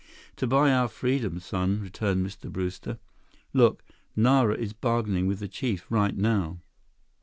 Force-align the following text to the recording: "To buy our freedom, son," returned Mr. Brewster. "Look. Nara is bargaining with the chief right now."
"To 0.37 0.47
buy 0.47 0.71
our 0.71 0.87
freedom, 0.87 1.39
son," 1.39 1.79
returned 1.79 2.25
Mr. 2.25 2.51
Brewster. 2.51 2.97
"Look. 3.53 3.83
Nara 4.15 4.55
is 4.55 4.73
bargaining 4.73 5.27
with 5.27 5.37
the 5.37 5.47
chief 5.47 5.85
right 5.91 6.17
now." 6.17 6.57